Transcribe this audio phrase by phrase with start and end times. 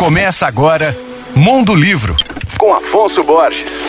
[0.00, 0.96] Começa agora
[1.36, 2.16] Mundo Livro,
[2.56, 3.84] com Afonso Borges.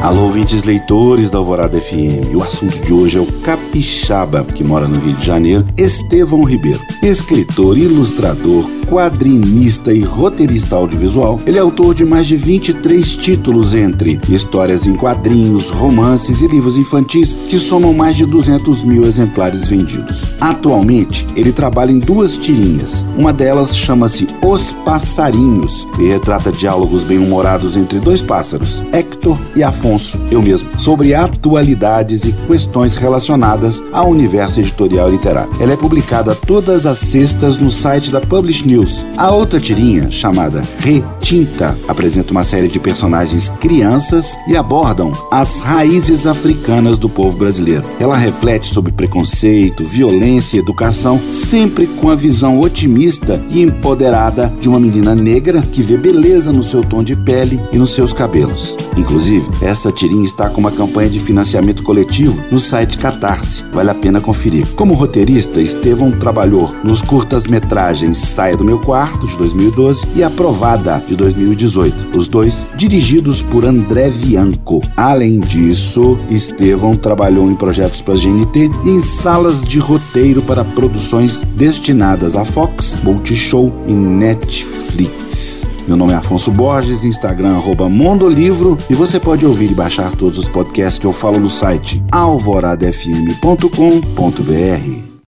[0.00, 2.32] Alô, ouvintes leitores da Alvorada FM.
[2.32, 6.80] O assunto de hoje é o capixaba, que mora no Rio de Janeiro, Estevão Ribeiro.
[7.02, 14.20] Escritor, ilustrador, quadrinista e roteirista audiovisual, ele é autor de mais de 23 títulos entre
[14.28, 20.36] histórias em quadrinhos, romances e livros infantis que somam mais de 200 mil exemplares vendidos.
[20.40, 23.04] Atualmente, ele trabalha em duas tirinhas.
[23.16, 30.18] Uma delas chama-se Os Passarinhos e retrata diálogos bem-humorados entre dois pássaros, Hector e Afonso,
[30.30, 35.50] eu mesmo, sobre atualidades e questões relacionadas ao universo editorial literário.
[35.58, 39.02] Ela é publicada todas as sextas no site da Publish News News.
[39.16, 46.26] A outra tirinha, chamada Retinta, apresenta uma série de personagens crianças e abordam as raízes
[46.26, 47.86] africanas do povo brasileiro.
[47.98, 54.68] Ela reflete sobre preconceito, violência e educação, sempre com a visão otimista e empoderada de
[54.68, 58.76] uma menina negra que vê beleza no seu tom de pele e nos seus cabelos.
[58.96, 63.64] Inclusive, essa tirinha está com uma campanha de financiamento coletivo no site Catarse.
[63.72, 64.66] Vale a pena conferir.
[64.74, 71.14] Como roteirista, Estevão trabalhou nos curtas-metragens Saia do Meu Quarto, de 2012, e Aprovada, de
[71.14, 72.18] 2018.
[72.18, 74.80] Os dois dirigidos por André Bianco.
[74.96, 80.64] Além disso, Estevão trabalhou em projetos para a GNT e em salas de roteiro para
[80.64, 85.64] produções destinadas à Fox, Multishow e Netflix.
[85.86, 90.48] Meu nome é Afonso Borges, Instagram Mondolivro e você pode ouvir e baixar todos os
[90.48, 95.05] podcasts que eu falo no site alvoradafm.com.br.